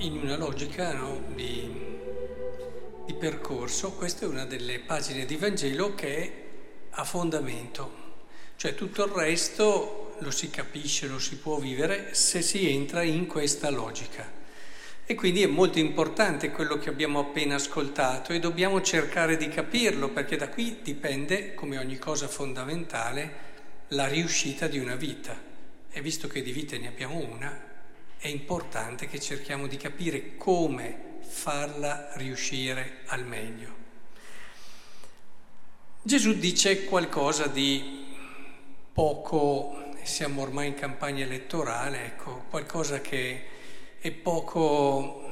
[0.00, 1.70] in una logica no, di,
[3.04, 6.32] di percorso, questa è una delle pagine di Vangelo che
[6.88, 7.98] ha fondamento,
[8.56, 13.26] cioè tutto il resto lo si capisce, lo si può vivere se si entra in
[13.26, 14.38] questa logica.
[15.04, 20.10] E quindi è molto importante quello che abbiamo appena ascoltato e dobbiamo cercare di capirlo
[20.10, 23.48] perché da qui dipende, come ogni cosa fondamentale,
[23.88, 25.36] la riuscita di una vita.
[25.90, 27.69] E visto che di vite ne abbiamo una,
[28.20, 33.78] è importante che cerchiamo di capire come farla riuscire al meglio.
[36.02, 38.04] Gesù dice qualcosa di
[38.92, 43.46] poco, siamo ormai in campagna elettorale, ecco, qualcosa che
[43.98, 45.26] è poco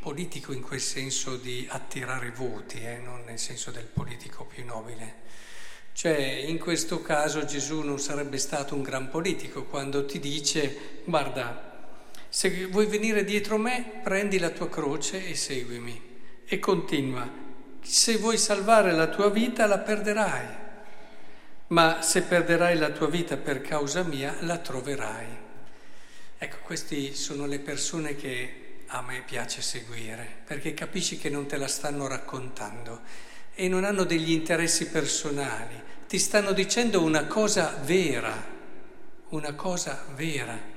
[0.00, 5.22] politico in quel senso di attirare voti, eh, non nel senso del politico più nobile.
[5.92, 11.73] Cioè, in questo caso Gesù non sarebbe stato un gran politico quando ti dice, guarda,
[12.34, 16.18] se vuoi venire dietro me, prendi la tua croce e seguimi.
[16.44, 17.30] E continua,
[17.80, 20.46] se vuoi salvare la tua vita, la perderai,
[21.68, 25.26] ma se perderai la tua vita per causa mia, la troverai.
[26.36, 31.56] Ecco, queste sono le persone che a me piace seguire, perché capisci che non te
[31.56, 33.02] la stanno raccontando
[33.54, 38.34] e non hanno degli interessi personali, ti stanno dicendo una cosa vera,
[39.28, 40.73] una cosa vera.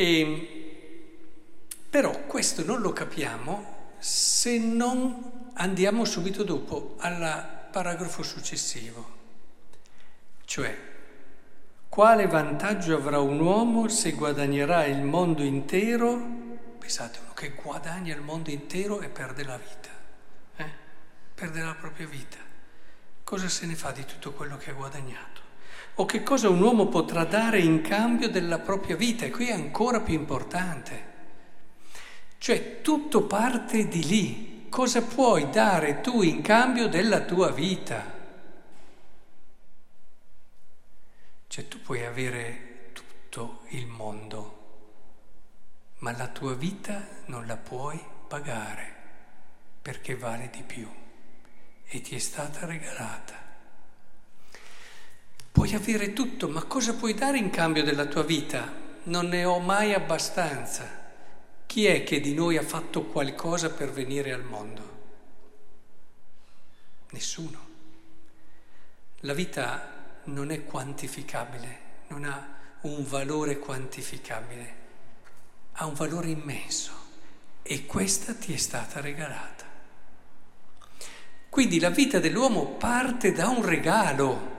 [0.00, 1.16] E,
[1.90, 9.16] però questo non lo capiamo se non andiamo subito dopo al paragrafo successivo,
[10.44, 10.78] cioè
[11.88, 16.16] quale vantaggio avrà un uomo se guadagnerà il mondo intero?
[16.78, 19.90] Pensate, uno che guadagna il mondo intero e perde la vita,
[20.58, 20.70] eh?
[21.34, 22.38] perde la propria vita.
[23.24, 25.47] Cosa se ne fa di tutto quello che ha guadagnato?
[25.94, 29.24] O che cosa un uomo potrà dare in cambio della propria vita.
[29.24, 31.06] E qui è ancora più importante.
[32.38, 34.66] Cioè tutto parte di lì.
[34.68, 38.16] Cosa puoi dare tu in cambio della tua vita?
[41.46, 44.56] Cioè tu puoi avere tutto il mondo,
[45.98, 48.96] ma la tua vita non la puoi pagare
[49.80, 50.88] perché vale di più
[51.86, 53.47] e ti è stata regalata.
[55.58, 58.72] Puoi avere tutto, ma cosa puoi dare in cambio della tua vita?
[59.02, 60.88] Non ne ho mai abbastanza.
[61.66, 64.98] Chi è che di noi ha fatto qualcosa per venire al mondo?
[67.10, 67.66] Nessuno.
[69.22, 74.74] La vita non è quantificabile, non ha un valore quantificabile,
[75.72, 76.92] ha un valore immenso
[77.64, 79.64] e questa ti è stata regalata.
[81.48, 84.57] Quindi la vita dell'uomo parte da un regalo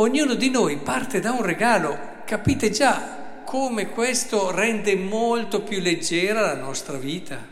[0.00, 6.40] Ognuno di noi parte da un regalo, capite già come questo rende molto più leggera
[6.40, 7.44] la nostra vita.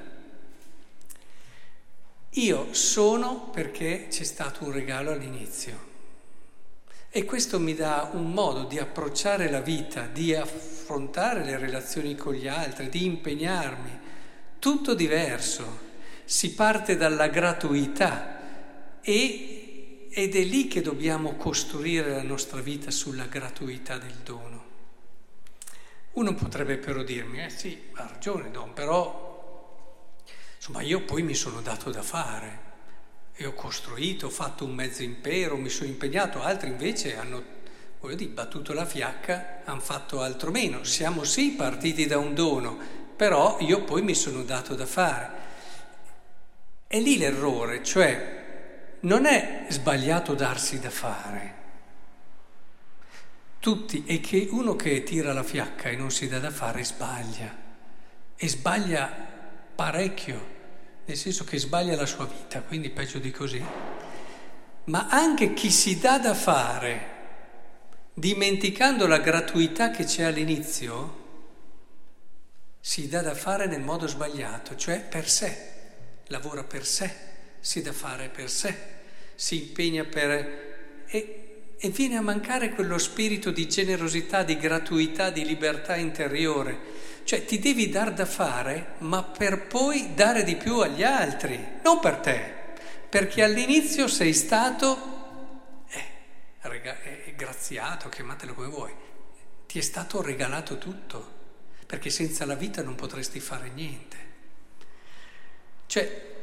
[2.31, 5.95] Io sono perché c'è stato un regalo all'inizio
[7.11, 12.35] e questo mi dà un modo di approcciare la vita, di affrontare le relazioni con
[12.35, 13.99] gli altri, di impegnarmi,
[14.61, 15.85] tutto diverso.
[16.25, 18.39] Si parte dalla gratuità
[19.01, 19.56] e
[20.19, 24.65] ed è lì che dobbiamo costruire la nostra vita sulla gratuità del dono.
[26.13, 30.15] Uno potrebbe però dirmi, eh sì, ha ragione Don, però
[30.57, 32.61] insomma io poi mi sono dato da fare
[33.35, 37.43] e ho costruito, ho fatto un mezzo impero, mi sono impegnato, altri invece hanno,
[38.01, 40.83] voglio dire, battuto la fiacca, hanno fatto altro meno.
[40.85, 42.79] Siamo sì partiti da un dono,
[43.15, 45.31] però io poi mi sono dato da fare.
[46.87, 48.36] È lì l'errore, cioè
[49.07, 51.55] non è sbagliato darsi da fare.
[53.59, 57.65] Tutti, e che uno che tira la fiacca e non si dà da fare sbaglia,
[58.37, 59.09] e sbaglia
[59.75, 60.55] parecchio,
[61.05, 63.65] nel senso che sbaglia la sua vita, quindi peggio di così.
[64.85, 67.15] Ma anche chi si dà da fare,
[68.13, 71.25] dimenticando la gratuità che c'è all'inizio,
[72.81, 75.73] si dà da fare nel modo sbagliato, cioè per sé,
[76.27, 77.15] lavora per sé,
[77.61, 78.95] si dà fare per sé
[79.37, 81.05] si impegna per...
[81.07, 81.47] E,
[81.79, 87.05] e viene a mancare quello spirito di generosità, di gratuità, di libertà interiore.
[87.25, 92.01] Cioè ti devi dar da fare, ma per poi dare di più agli altri, non
[92.01, 92.55] per te,
[93.09, 96.05] perché all'inizio sei stato eh,
[96.61, 98.93] rega- eh, graziato, chiamatelo come vuoi,
[99.67, 101.35] ti è stato regalato tutto,
[101.85, 104.17] perché senza la vita non potresti fare niente.
[105.87, 106.36] Cioè,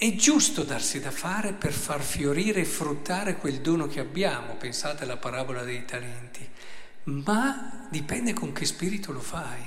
[0.00, 5.04] è giusto darsi da fare per far fiorire e fruttare quel dono che abbiamo, pensate
[5.04, 6.48] alla parabola dei talenti,
[7.02, 9.60] ma dipende con che spirito lo fai.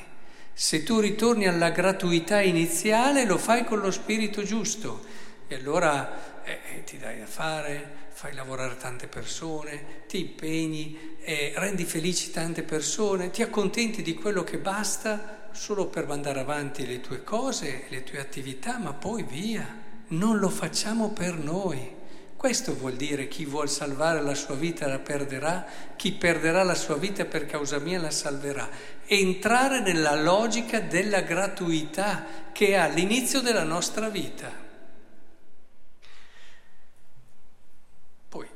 [0.52, 5.06] Se tu ritorni alla gratuità iniziale lo fai con lo spirito giusto
[5.48, 11.54] e allora eh, eh ti dai da fare, fai lavorare tante persone, ti impegni, eh,
[11.58, 17.02] rendi felici tante persone, ti accontenti di quello che basta solo per mandare avanti le
[17.02, 19.83] tue cose, le tue attività, ma poi via.
[20.14, 22.02] Non lo facciamo per noi.
[22.38, 25.66] Questo vuol dire chi vuol salvare la sua vita la perderà,
[25.96, 28.70] chi perderà la sua vita per causa mia la salverà.
[29.06, 34.52] Entrare nella logica della gratuità che è all'inizio della nostra vita.
[38.30, 38.48] Poi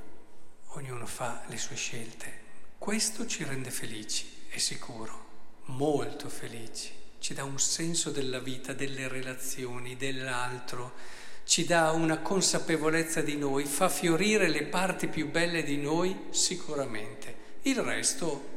[0.73, 2.45] ognuno fa le sue scelte.
[2.77, 5.25] Questo ci rende felici, è sicuro,
[5.67, 6.91] molto felici.
[7.19, 13.63] Ci dà un senso della vita, delle relazioni, dell'altro ci dà una consapevolezza di noi,
[13.63, 17.35] fa fiorire le parti più belle di noi sicuramente.
[17.61, 18.49] Il resto,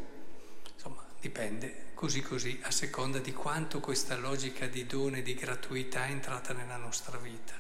[0.75, 6.07] insomma, dipende così così a seconda di quanto questa logica di dono e di gratuità
[6.07, 7.55] è entrata nella nostra vita.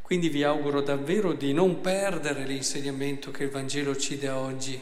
[0.00, 4.80] Quindi vi auguro davvero di non perdere l'insegnamento che il Vangelo ci dà oggi,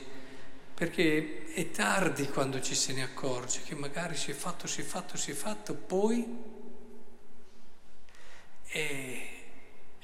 [0.75, 4.85] perché è tardi quando ci se ne accorge che magari si è fatto, si è
[4.85, 6.61] fatto, si è fatto, poi
[8.75, 9.29] e,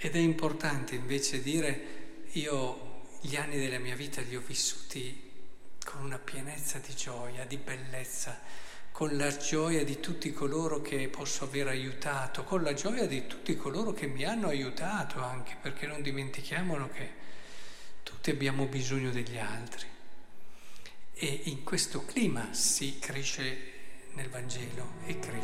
[0.08, 5.26] ed è importante invece dire io gli anni della mia vita li ho vissuti
[5.84, 8.40] con una pienezza di gioia, di bellezza,
[8.90, 13.54] con la gioia di tutti coloro che posso aver aiutato, con la gioia di tutti
[13.54, 17.10] coloro che mi hanno aiutato anche, perché non dimentichiamolo che
[18.02, 19.86] tutti abbiamo bisogno degli altri.
[21.12, 23.72] E in questo clima si cresce
[24.14, 25.37] nel Vangelo e cresce